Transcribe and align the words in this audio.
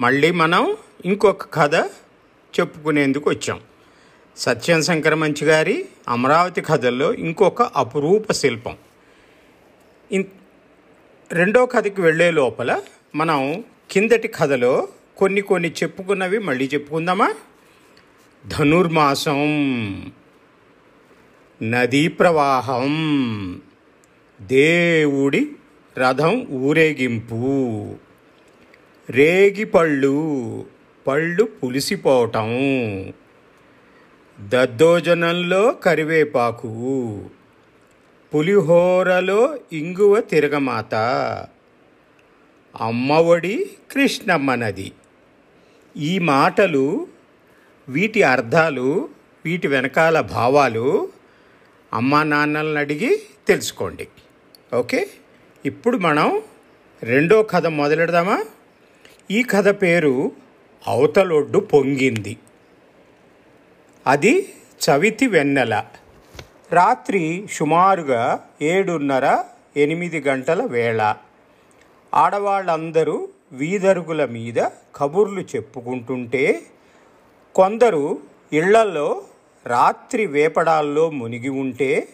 మళ్ళీ 0.00 0.30
మనం 0.30 0.76
ఇంకొక 1.04 1.54
కథ 1.54 1.74
చెప్పుకునేందుకు 2.60 3.30
వచ్చాం. 3.30 3.60
సత్యం 4.36 4.82
శంకర 4.82 5.14
మంచి 5.14 5.44
గారి 5.44 5.86
అమరావతి 6.08 6.60
కథల్లో 6.60 7.14
ఇంకొక 7.14 7.62
అపురూప 7.62 8.32
శిల్పం. 8.32 8.76
ఇన్ 10.12 10.24
రెండో 11.32 11.66
కథకి 11.66 12.00
వెళ్ళే 12.00 12.30
లోపల 12.30 12.82
మనం 13.14 13.64
కిందటి 13.90 14.28
కథలో 14.28 14.88
కొన్ని 15.16 15.40
కొన్ని 15.40 15.70
చెప్పుకున్నవి 15.82 16.38
మళ్ళీ 16.38 16.70
చెప్పుకుందామా? 16.74 17.34
ధనుర్మాసం 18.46 19.40
నదీ 21.62 22.08
ప్రవాహం 22.08 22.92
దేవుడి 24.40 25.52
రథం 25.98 26.46
ఊరేగింపు. 26.50 27.94
రేగిపళ్ళు 29.10 30.66
పళ్ళు 31.06 31.44
పులిసిపోవటం. 31.44 32.48
దద్దోజనంలో 34.40 35.72
కరివేపాకు 35.72 37.24
పులిహోరలో 38.34 39.58
ఇంగువ 39.72 40.20
తిరగమాత. 40.20 40.94
అమ్మఒడి 42.80 43.70
కృష్ణమ్మ 43.90 44.54
నది 44.54 44.92
ఈ 45.96 46.18
మాటలు 46.18 47.06
వీటి 47.88 48.22
అర్థాలు 48.22 49.08
వీటి 49.44 49.68
వెనకాల 49.68 50.20
భావాలు 50.20 51.08
అమ్మా 51.92 52.22
నాన్నలను 52.22 52.78
అడిగి 52.78 53.22
తెలుసుకోండి. 53.48 54.08
ఓకే? 54.74 55.08
ఇప్పుడు 55.66 55.98
మనం 55.98 56.42
రెండో 57.02 57.42
కథ 57.42 57.66
మొదలెడదామా? 57.66 58.44
ఈ 59.30 59.42
కథ 59.42 59.68
పేరు 59.68 60.32
అవతలొడ్డు 60.86 61.58
పొంగింది. 61.58 62.36
అది 64.06 64.54
చవితి 64.84 65.26
వెన్నెల. 65.26 65.84
రాత్రి 66.72 67.48
సుమారుగా 67.52 68.48
ఏడున్నర 68.62 69.44
ఎనిమిది 69.76 70.20
గంటల 70.20 70.64
వేళ. 70.64 71.16
ఆడవాళ్ళందరూ 72.14 73.28
వీధరుగుల 73.52 74.24
మీద 74.24 74.68
కబుర్లు 74.96 75.40
చెప్పుకుంటుంటే 75.40 76.62
కొందరు 77.54 78.18
ఇళ్ళలో 78.52 79.22
రాత్రి 79.66 80.26
వేపడాల్లో 80.26 81.10
మునిగి 81.10 81.48
ఉంటే 81.48 82.08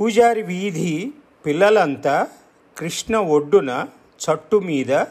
పూజారి 0.00 0.42
వీధి 0.42 1.12
పిల్లలంతా 1.46 2.28
కృష్ణ 2.78 3.16
ఒడ్డున 3.16 3.88
చట్టు 4.22 4.56
మీద 4.56 5.04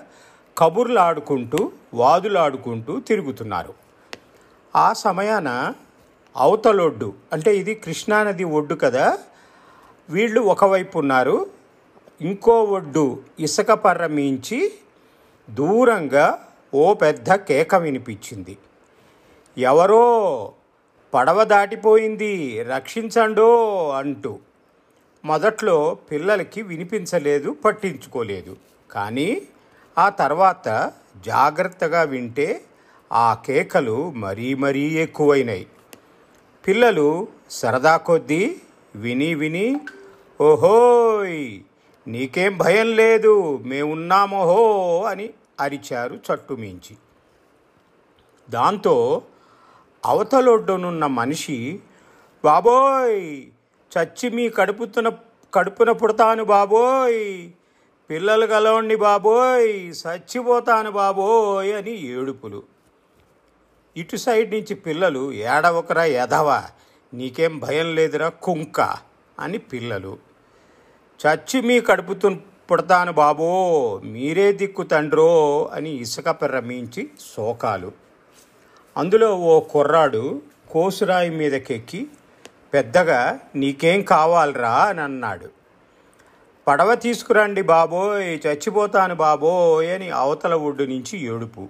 కబుర్లాడుకుంటూ 0.61 1.71
వాదులాడుకుంటూ 1.93 2.99
తిరుగుతున్నారు. 2.99 3.73
ఆ 4.75 4.93
సమయాన 4.93 5.73
అవతలొడ్డు 6.37 7.13
అంటే 7.33 7.57
ఇది 7.57 7.75
కృష్ణానది 7.75 8.43
ఒడ్డు 8.43 8.75
కదా 8.75 9.17
వీళ్ళు 10.09 10.41
ఒకవైపు 10.41 10.99
ఉన్నారు. 10.99 11.47
ఇంకో 12.21 12.63
ఒడ్డు 12.63 13.19
ఇసుక 13.39 13.71
పర్ర 13.71 14.07
మించి 14.07 14.73
దూరంగా 15.49 16.47
ఓ 16.73 16.93
పెద్ద 16.93 17.33
కేక 17.33 17.75
వినిపించింది. 17.75 18.57
ఎవరో 19.57 20.53
పడవ 21.13 21.43
దాటిపోయింది 21.43 22.63
రక్షించండో 22.63 23.49
అంటూ. 23.89 24.39
మొదట్లో 25.25 25.97
పిల్లలకి 26.11 26.61
వినిపించలేదు 26.61 27.51
పట్టించుకోలేదు. 27.51 28.55
కానీ 28.91 29.41
ఆ 29.97 30.09
తర్వాత 30.09 30.93
జాగ్రత్తగా 31.25 32.03
వింటే 32.03 32.65
ఆ 33.11 33.33
కేకలు 33.33 34.11
మరీ 34.15 34.53
మరీ 34.53 34.81
ఎక్కువైనాయి. 34.81 35.67
పిల్లలు 36.67 37.27
సరదా 37.49 37.97
కొద్దీ 37.97 38.61
విని 38.95 39.35
విని 39.35 39.81
ఓహోయ్ 40.39 41.59
నీకేం 42.07 42.57
భయం 42.57 42.87
లేదు 42.95 43.59
మేమున్నామోహో 43.65 44.61
అని 45.03 45.29
అరిచారు 45.59 46.15
చట్టుమించి 46.15 46.97
దాంతో 48.49 49.21
అవతలొడ్డునున్న 50.05 51.05
మనిషి 51.05 51.79
బాబోయ్ 52.43 53.41
చచ్చి 53.91 54.29
మీ 54.29 54.49
కడుపుతున్న 54.49 55.09
కడుపున 55.53 55.91
పుడతాను 55.91 56.43
బాబోయ్ 56.43 57.51
పిల్లలు 58.11 58.45
కలవండి 58.47 58.95
బాబోయ్ 58.95 59.93
చచ్చిపోతాను 60.01 60.91
బాబోయ్ 60.91 61.73
అని 61.73 62.07
ఏడుపులు. 62.07 62.63
ఇటు 63.97 64.17
సైడ్ 64.17 64.51
నుంచి 64.53 64.75
పిల్లలు 64.75 65.31
ఏడవకరా 65.31 66.03
ఎదవా 66.03 66.63
నీకేం 67.13 67.59
భయం 67.59 67.95
లేదురా 67.95 68.29
కుంక 68.29 68.81
అని 69.39 69.57
పిల్లలు. 69.57 70.17
చచ్చి 71.21 71.61
మీ 71.61 71.81
కడుపుతు 71.81 72.37
పుడతాను 72.71 73.11
బాబో 73.11 73.49
మీరే 74.03 74.51
దిక్కు 74.51 74.83
తండ్రో 74.83 75.69
అని 75.73 75.89
ఇసుక 75.89 76.29
పెర్రమించి 76.29 77.09
శోకాలు. 77.35 77.91
అందులో 78.97 79.35
ఓ 79.35 79.59
కుర్రాడు 79.59 80.41
కోసురాయి 80.71 81.29
మీదకెక్కి 81.29 82.07
పెద్దగా 82.73 83.39
నీకేం 83.55 84.01
కావాలరా 84.01 84.73
అని 84.73 85.01
అన్నాడు. 85.01 85.60
పడవ 86.67 86.95
తీసుకురండి 86.95 87.61
బాబోయ్ 87.61 88.39
చచ్చిపోతాను 88.47 89.15
బాబోయ్ 89.15 89.89
అని 89.89 90.09
అవతల 90.09 90.53
ఒడ్డు 90.53 90.83
నుంచి 90.83 91.19
ఏడుపు. 91.19 91.67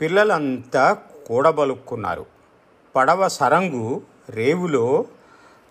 పిల్లలంతా 0.00 0.98
కూడబలుక్కున్నారు. 1.26 2.26
పడవ 2.96 3.28
సరంగు 3.28 4.02
రేవులో 4.30 5.04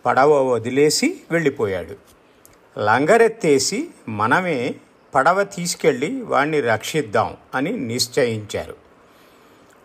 పడవ 0.06 0.54
వదిలేసి 0.54 1.22
వెళ్ళిపోయాడు. 1.32 1.96
లంగరెత్తేసి 2.80 3.88
మనమే 4.10 4.76
పడవ 5.16 5.44
తీసుకెళ్ళి 5.44 6.22
వాణ్ణి 6.22 6.62
రక్షిద్దాం 6.62 7.38
అని 7.56 7.72
నిశ్చయించారు. 7.72 8.76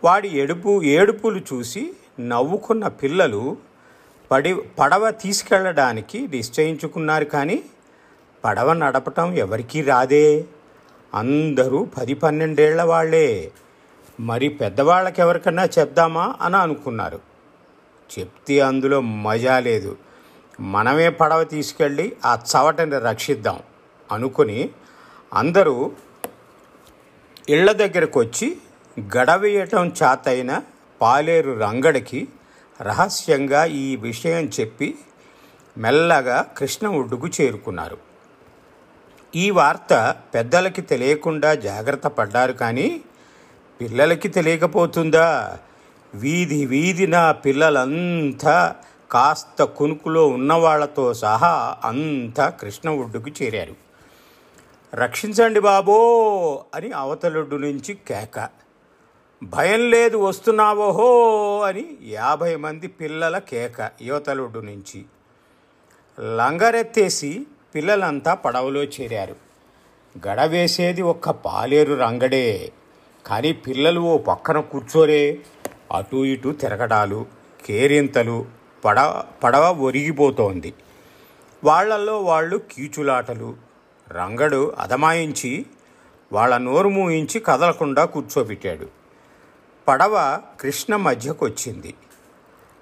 వాడి 0.05 0.29
ఎడుపు 0.29 0.83
ఏడుపులు 0.83 1.41
చూసి 1.53 1.93
నవ్వుకున్న 2.21 2.89
పిల్లలు 2.89 3.57
పడి 4.31 4.55
పడవ 4.55 5.11
తీసుకెళ్ళడానికి 5.11 6.29
నిశ్చయించుకున్నారు 6.29 7.25
కానీ 7.25 7.63
పడవ 8.47 8.73
నడపటం 8.73 9.35
ఎవరికీ 9.35 9.83
రాదే. 9.83 10.45
అందరూ 11.15 11.85
పది 11.97 12.15
పన్నెండేళ్ళ 12.15 12.83
వాళ్ళే 12.83 13.53
మరి 14.21 14.49
పెద్దవాళ్ళకెవరికన్నా 14.49 15.65
చెప్దామా 15.65 16.35
అని 16.41 16.57
అనుకున్నారు. 16.57 17.21
చెప్తే 18.19 18.61
అందులో 18.61 19.01
మజా 19.01 19.59
లేదు. 19.59 19.97
మనమే 20.61 21.09
పడవ 21.09 21.45
తీసుకెళ్ళి 21.45 22.17
ఆ 22.25 22.39
చవటని 22.53 22.99
రక్షిద్దాం 22.99 23.59
అనుకుని 24.13 24.71
అందరూ 25.35 25.93
ఇళ్ళ 27.49 27.73
దగ్గరకు 27.73 28.21
వచ్చి 28.21 28.57
గడవేయటం 29.01 29.93
చాతైన 30.03 30.63
పాలేరు 31.01 31.53
రంగడికి 31.53 32.29
రహస్యంగా 32.83 33.65
ఈ 33.65 33.97
విషయం 33.97 34.51
చెప్పి 34.61 34.99
మెల్లగా 35.79 36.47
కృష్ణ 36.57 36.89
ఒడ్డుకు 36.89 37.27
చేరుకున్నారు. 37.27 38.06
ఈ 39.37 39.51
వార్త 39.51 40.17
పెద్దలకి 40.35 40.83
తెలియకుండా 40.83 41.55
జాగ్రత్త 41.55 42.07
పడ్డారు 42.07 42.53
కానీ 42.53 43.01
పిల్లలకి 43.81 44.29
తెలియకపోతుందా? 44.29 45.59
వీధి 46.15 46.67
వీధిన 46.67 47.31
పిల్లలంతా 47.31 48.77
కాస్త 49.11 49.63
కునుకులో 49.63 50.29
ఉన్నవాళ్ళతో 50.29 51.15
సహా 51.15 51.77
అంతా 51.85 52.49
కృష్ణ 52.49 52.91
ఒడ్డుకు 52.91 53.31
చేరారు. 53.43 53.75
రక్షించండి 54.95 55.61
బాబో 55.61 55.99
అని 56.75 56.93
అవతలొడ్డు 56.93 57.57
నుంచి 57.57 57.95
కేక. 57.95 58.49
భయం 59.43 59.91
లేదు 59.91 60.17
వస్తున్నావోహో 60.17 61.11
అని 61.61 61.85
యాభై 62.03 62.57
మంది 62.57 62.87
పిల్లల 62.87 63.39
కేక 63.39 63.91
యువతలొడ్డు 64.03 64.59
నుంచి. 64.59 65.05
లంగరెత్తేసి 66.37 67.47
పిల్లలంతా 67.75 68.35
పడవలో 68.35 68.83
చేరారు. 68.83 69.37
గడవేసేది 70.29 71.03
ఒక్క 71.03 71.31
పాలేరు 71.31 71.95
రంగడే. 71.95 72.73
కానీ 73.27 73.53
పిల్లలు 73.53 74.01
ఓ 74.01 74.19
పక్కన 74.19 74.61
కూర్చోరే. 74.61 75.39
అటు 75.95 76.25
ఇటు 76.25 76.49
తిరగడాలు 76.49 77.27
కేరింతలు 77.67 78.47
పడవ 78.85 79.25
పడవ 79.45 79.79
ఒరిగిపోతోంది. 79.83 80.75
వాళ్ళల్లో 81.65 82.23
వాళ్ళు 82.23 82.57
కీచులాటలు. 82.57 83.57
రంగడు 84.09 84.75
అదమాయించి 84.79 85.67
వాళ్ళ 86.33 86.57
నోరు 86.57 86.89
మూయించి 86.89 87.41
కదలకుండా 87.41 88.05
కూర్చోబెట్టాడు. 88.05 88.87
పడవ 89.89 90.41
కృష్ణ 90.61 90.97
మధ్యకొచ్చింది. 90.97 91.95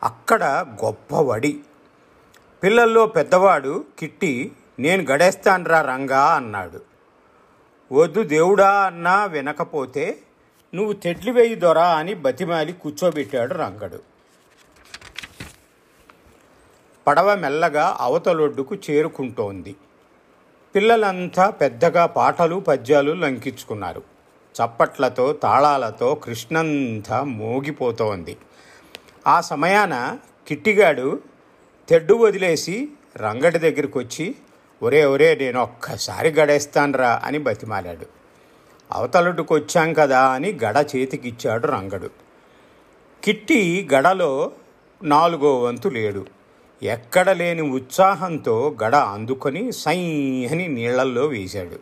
అక్కడ 0.02 0.66
గొప్ప 0.84 1.14
వడి. 1.14 1.60
పిల్లల్లో 2.62 3.06
పెద్దవాడు 3.06 3.84
కిట్టి 3.98 4.52
నేను 4.78 5.02
గడేస్తాన్రా 5.02 5.80
రంగా 5.82 6.24
అన్నాడు. 6.24 6.80
వద్దు 7.92 8.22
దేవుడా 8.22 8.70
అన్నా 8.70 9.24
వినకపోతే 9.24 10.18
నువ్వు 10.74 10.92
తెడ్లి 10.92 11.30
వేయి 11.30 11.54
దొరా 11.54 11.88
అని 11.88 12.14
బతిమాలి 12.14 12.72
కూర్చోబెట్టాడు 12.72 13.54
రంగడు. 13.54 14.02
పడవ 17.06 17.34
మెల్లగా 17.34 17.96
అవతలొడ్డుకు 18.00 18.74
చేరుకుంటోంది. 18.74 19.76
పిల్లలంతా 20.74 21.50
పెద్దగా 21.50 22.06
పాటలు 22.06 22.56
పద్యాలు 22.56 23.12
లంకించుకున్నారు. 23.12 24.02
చప్పట్లతో 24.54 25.32
తాళాలతో 25.32 26.14
కృష్ణంతా 26.14 27.24
మోగిపోతోంది. 27.24 28.36
ఆ 29.26 29.40
సమయాన 29.40 30.18
కిట్టిగాడు 30.48 31.20
తెడ్డు 31.88 32.14
వదిలేసి 32.14 32.88
రంగడి 33.16 33.58
దగ్గరికి 33.58 33.98
వచ్చి 33.98 34.34
ఒరే 34.84 35.04
ఒరే 35.04 35.34
నేను 35.34 35.60
ఒక్కసారి 35.60 36.30
గడేస్తాన్రా 36.30 37.20
అని 37.24 37.38
బతిమాలాడు. 37.38 38.06
అవతలటుకొచ్చాం 38.92 39.92
కదా 39.92 40.26
అని 40.28 40.58
గడ 40.64 40.86
చేతికిచ్చాడు 40.96 41.66
రంగడు. 41.66 42.10
కిట్టి 43.24 43.88
గడలో 43.94 44.52
నాలుగో 45.02 45.60
వంతు 45.60 45.88
లేడు. 45.88 46.26
ఎక్కడ 46.82 47.30
లేని 47.30 47.62
ఉత్సాహంతో 47.62 48.76
గడ 48.82 48.94
అందుకొని 48.94 49.72
సై 49.72 49.98
అని 50.52 50.68
నీళ్ళల్లో 50.68 51.26
వేశాడు. 51.26 51.78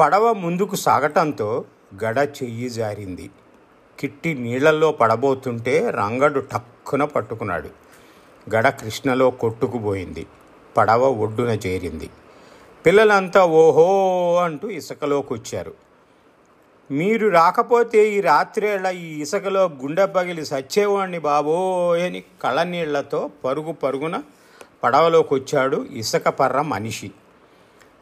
పడవ 0.00 0.32
ముందుకు 0.32 0.76
సాగటంతో 0.76 1.64
గడ 2.04 2.18
చెయ్యి 2.42 2.70
జారింది. 2.70 3.30
కిట్టి 4.00 4.34
నీళ్ళల్లో 4.34 4.92
పడబోతుంటే 4.92 5.90
రంగడు 5.90 6.40
టక్కున 6.40 7.04
పట్టుకున్నాడు. 7.04 7.68
గడ 8.54 8.68
కృష్ణలో 8.68 9.30
కొట్టుకుపోయింది. 9.30 10.26
పడవ 10.76 11.10
ఒడ్డున 11.10 11.46
చేరింది. 11.46 12.10
పిల్లలంతా 12.86 13.44
ఓహో 13.44 14.36
అంటూ 14.36 14.68
ఇసుకలోకొచ్చారు. 14.68 15.74
మీరు 16.90 17.28
రాకపోతే 17.28 18.08
ఈ 18.08 18.20
రాత్రేళ 18.20 18.86
ఈ 18.86 19.22
ఇసుకలో 19.22 19.64
గుండె 19.64 20.06
పగిలి 20.06 20.46
సచ్చేవాణ్ణి 20.46 21.18
బాబోయ్ 21.18 22.02
అని 22.02 22.22
కళ్ళనీళ్ళతో 22.42 23.30
పరుగు 23.44 23.72
పరుగున 23.72 24.22
పడవలోకి 24.82 25.34
వచ్చాడు 25.34 25.86
ఇసుక 25.90 26.28
పర్ర 26.28 26.60
మనిషి. 26.60 27.10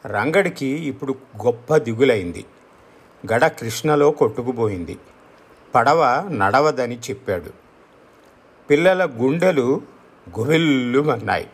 రంగడికి 0.06 0.66
ఇప్పుడు 0.66 1.14
గొప్ప 1.44 1.76
దిగులైంది. 1.76 2.44
గడ 3.32 3.46
కృష్ణలో 3.46 4.10
కొట్టుకుపోయింది. 4.10 4.98
పడవ 5.74 6.28
నడవదని 6.30 6.98
చెప్పాడు. 6.98 7.50
పిల్లల 8.70 9.08
గుండెలు 9.16 9.80
గురిల్లుమన్నాయి. 10.38 11.48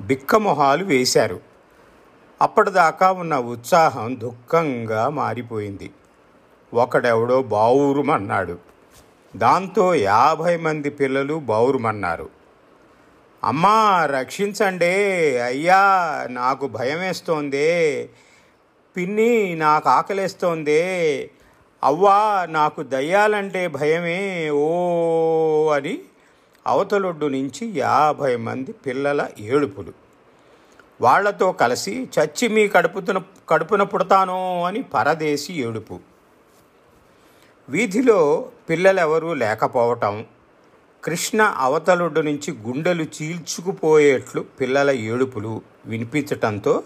బిక్కమొహాలు 0.00 0.84
వేశారు. 0.84 1.40
అప్పటిదాకా 2.42 3.12
ఉన్న 3.12 3.36
ఉత్సాహం 3.36 4.20
దుఃఖంగా 4.20 5.08
మారిపోయింది. 5.08 5.90
ఒకడెవడో 6.74 7.42
బావురుమన్నాడు. 7.42 8.58
దాంతో 9.36 9.94
యాభై 9.94 10.56
మంది 10.56 10.90
పిల్లలు 10.90 11.34
బావురుమన్నారు. 11.34 12.28
అమ్మా 13.44 14.06
రక్షించండి. 14.06 15.38
అయ్యా 15.38 16.26
నాకు 16.30 16.68
భయమేస్తోందే. 16.68 18.08
పిన్ని 18.96 19.54
నాకు 19.54 19.88
ఆకలేస్తోందే. 19.88 21.30
అవ్వా 21.84 22.46
నాకు 22.50 22.82
దయ్యాలంటే 22.82 23.68
భయమే. 23.68 24.50
ఓ 24.50 24.68
అని 25.68 25.98
అవతలొడ్డు 26.66 27.26
నుంచి 27.26 27.64
యాభై 27.78 28.36
మంది 28.36 28.72
పిల్లల 28.72 29.28
ఏడుపులు. 29.40 29.92
వాళ్ళతో 31.00 31.52
కలిసి 31.52 32.08
చచ్చి 32.14 32.48
మీ 32.48 32.68
కడుపుతున 32.68 33.22
కడుపున 33.48 33.82
పుడతానో 33.82 34.64
అని 34.64 34.82
పరదేశి 34.82 35.52
ఏడుపు. 35.52 36.00
వీధిలో 37.68 38.50
పిల్లలెవరూ 38.70 39.34
లేకపోవటం 39.34 40.26
కృష్ణ 41.04 41.42
అవతలొడ్డు 41.42 42.20
నుంచి 42.20 42.50
గుండెలు 42.52 43.04
చీల్చుకుపోయేట్లు 43.04 44.40
పిల్లల 44.60 44.90
ఏడుపులు 44.90 45.62
వినిపించటంతో 45.86 46.82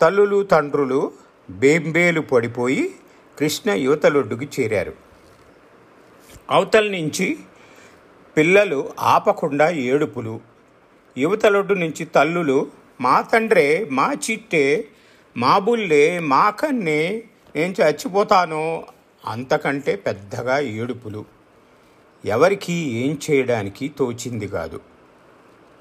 తల్లులు 0.00 0.42
తండ్రులు 0.42 1.12
బేంబేలు 1.50 2.20
పడిపోయి 2.20 2.94
కృష్ణ 3.38 3.70
యువతలొడ్డుకి 3.70 4.48
చేరారు. 4.60 4.92
అవతల 6.50 6.90
నుంచి 6.90 7.38
పిల్లలు 8.38 8.90
ఆపకుండా 9.00 9.70
ఏడుపులు. 9.70 10.40
యువతలొడ్డు 11.18 11.74
నుంచి 11.74 12.04
తల్లులు 12.04 12.70
మా 13.00 13.20
తండ్రే 13.20 13.88
మా 13.90 14.12
చిట్టే 14.12 14.84
మా 15.36 15.58
బుల్లే 15.58 16.18
మా 16.18 16.50
కన్నే 16.50 17.22
నేను 17.56 17.74
చచ్చిపోతాను 17.80 18.86
అంతకంటే 19.24 19.96
పెద్దగా 19.96 20.58
ఏడుపులు. 20.58 21.24
ఎవరికి 22.24 22.72
ఏం 22.72 23.18
చేయడానికి 23.30 23.88
తోచింది 23.88 24.48
కాదు. 24.48 24.80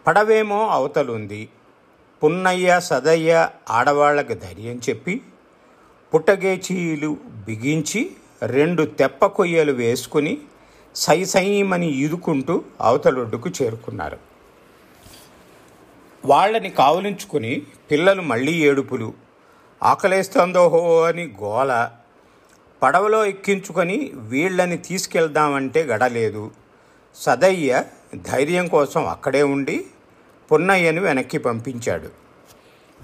పడవేమో 0.07 0.67
అవతలుంది. 0.67 1.49
పున్నయ్య 2.23 2.79
సదయ్య 2.79 3.49
ఆడవాళ్ళకి 3.69 4.35
ధైర్యం 4.35 4.81
చెప్పి 4.89 5.21
పుట్టగేచీలు 6.13 7.17
బిగించి 7.47 8.11
రెండు 8.45 8.83
తెప్ప 8.83 9.25
కొయ్యలు 9.25 9.71
వేసుకుని 9.71 10.37
సైసైమని 11.03 11.89
ఈదుకుంటూ 11.91 12.53
అవతలొడ్డుకు 12.81 13.49
చేరుకున్నారు. 13.49 14.17
వాళ్ళని 16.25 16.69
కావలించుకుని 16.69 17.53
పిల్లలు 17.91 18.21
మళ్ళీ 18.21 18.53
ఏడుపులు 18.53 19.13
ఆకలేస్తోందోహో 19.83 20.81
అని 21.01 21.25
గోల 21.43 21.91
పడవలో 22.83 23.25
ఎక్కించుకొని 23.25 23.97
వీళ్ళని 24.15 24.77
తీసుకెళ్దామంటే 24.77 25.83
గడలేదు. 25.83 26.51
సదయ్య 27.15 27.83
ధైర్యం 28.15 28.67
కోసం 28.67 29.07
అక్కడే 29.07 29.43
ఉండి 29.43 29.85
పున్నయ్యను 30.51 31.01
వెనక్కి 31.01 31.37
పంపించాడు. 31.37 32.09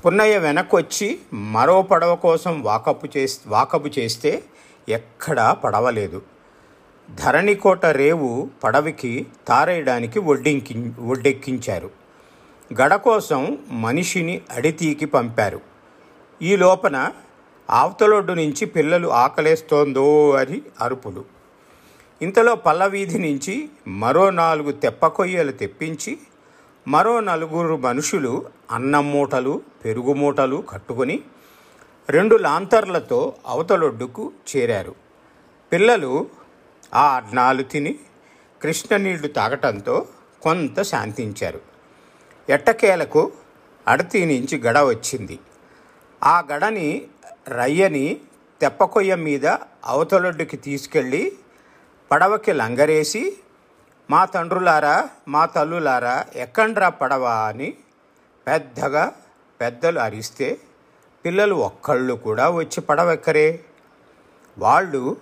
పున్నయ్య 0.02 0.38
వెనక్కి 0.38 0.76
వచ్చి 0.76 1.20
మరో 1.34 1.82
పడవ 1.82 2.16
కోసం 2.16 2.62
వాకపు 2.62 3.08
చేస్ 3.18 3.40
వాకపు 3.48 3.88
చేస్తే 4.00 4.44
ఎక్కడా 4.90 5.48
పడవలేదు. 5.52 6.22
ధరణికోట 7.12 7.86
రేవు 7.86 8.50
పడవికి 8.64 9.26
తారేయడానికి 9.48 10.20
ఒడ్డింకి 10.20 10.92
ఒడ్డెక్కించారు. 11.00 11.90
గడ 12.82 12.96
కోసం 12.96 13.58
మనిషిని 13.70 14.42
అడితీకి 14.52 15.06
పంపారు. 15.06 15.62
ఈ 16.42 16.56
లోపన 16.56 17.12
ఆవతలొడ్డు 17.70 18.34
నుంచి 18.34 18.66
పిల్లలు 18.66 19.08
ఆకలేస్తోందో 19.08 20.32
అని 20.32 20.62
అరుపులు. 20.82 21.26
ఇంతలో 22.22 22.56
పల్లవీధి 22.56 23.20
నుంచి 23.20 23.70
మరో 23.88 24.30
నాలుగు 24.30 24.72
తెప్ప 24.72 25.08
కొయ్యలు 25.08 25.52
తెప్పించి 25.52 26.18
మరో 26.88 27.20
నలుగురు 27.20 27.78
మనుషులు 27.78 28.46
అన్నం 28.72 29.12
మూటలు 29.12 29.62
పెరుగు 29.86 30.14
మూటలు 30.14 30.64
కట్టుకుని 30.70 31.20
రెండు 32.10 32.36
లాంతర్లతో 32.36 33.34
అవతలొడ్డుకు 33.48 34.32
చేరారు. 34.56 34.96
పిల్లలు 35.72 36.43
ఆ 36.94 37.16
అన్నాలు 37.16 37.64
తిని 37.64 38.00
కృష్ణ 38.62 38.98
నీళ్ళు 38.98 39.28
తాగటంతో 39.28 40.08
కొంత 40.42 40.82
శాంతించారు. 40.82 41.62
ఎట్టకేలకు 42.50 43.32
అడతి 43.88 44.26
నుంచి 44.26 44.58
గడ 44.58 44.78
వచ్చింది. 44.78 45.40
ఆ 46.24 46.44
గడని 46.52 47.08
రయ్యని 47.48 48.22
తెప్పకొయ్య 48.62 49.16
మీద 49.16 49.46
అవతలొడ్డుకి 49.86 50.58
తీసుకెళ్ళి 50.58 51.38
పడవకి 52.12 52.54
లంగరేసి 52.54 53.38
మా 54.10 54.26
తండ్రులారా 54.26 55.10
మా 55.28 55.46
తల్లులారా 55.46 56.26
ఎక్కండ్రా 56.36 56.90
పడవ 56.90 57.24
అని 57.24 57.74
పెద్దగా 58.48 59.14
పెద్దలు 59.62 60.00
అరిస్తే 60.00 60.60
పిల్లలు 61.26 61.56
ఒక్కళ్ళు 61.56 62.14
కూడా 62.14 62.50
వచ్చి 62.50 62.82
పడవెక్కరే. 62.82 63.66
వాళ్ళు 64.58 65.18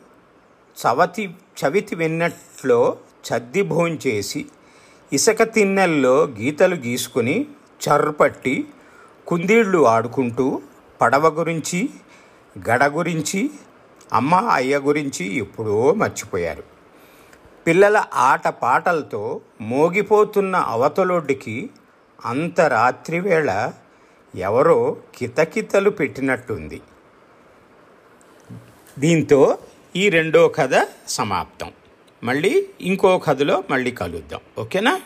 చవతి 0.77 1.35
చవితి 1.59 1.95
విన్నట్లో 1.95 2.97
చద్ది 3.27 3.61
భోంచేసి 3.61 4.45
ఇసుక 5.13 5.43
తిన్నెల్లో 5.43 6.23
గీతలు 6.23 6.75
గీసుకుని 6.75 7.47
చర్రుపట్టి 7.81 8.67
కుందీళ్ళు 9.27 9.87
ఆడుకుంటూ 9.87 10.61
పడవ 11.01 11.27
గురించి 11.27 11.89
గడ 12.69 12.83
గురించి 12.83 13.49
అమ్మ 14.13 14.35
అయ్య 14.35 14.77
గురించి 14.77 15.35
ఎప్పుడో 15.35 15.93
మర్చిపోయారు. 15.93 16.63
పిల్లల 17.67 18.03
ఆట 18.13 18.47
పాటలతో 18.47 19.41
మోగిపోతున్న 19.61 20.55
అవతలొడ్డికి 20.55 21.69
అంత 22.25 22.61
రాత్రి 22.61 23.19
వేళ 23.19 23.73
ఎవరో 24.35 24.97
కితకితలు 25.15 25.89
పెట్టినట్టుంది. 25.89 26.81
దీంతో 28.99 29.57
ఈ 29.95 30.09
రెండో 30.09 30.47
కథ 30.47 30.87
సమాప్తం. 31.07 31.71
మళ్ళీ 32.23 32.65
ఇంకో 32.81 33.17
కథలో 33.17 33.63
మళ్ళీ 33.69 33.91
కలుద్దాం. 33.91 34.39
ఓకేనా? 34.57 35.01